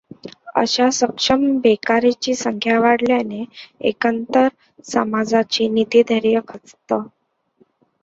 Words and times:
अशा 0.59 0.87
‘सक्षम 0.99 1.43
बेकारां 1.65 2.11
ची 2.21 2.33
संख्या 2.35 2.79
वाढल्याने 2.79 3.43
एकंदर 3.91 4.47
समाजाचे 4.87 5.67
नितीधैर्य 5.79 6.39
खचतं. 6.47 7.07